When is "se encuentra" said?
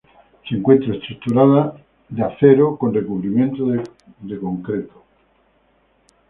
0.49-0.95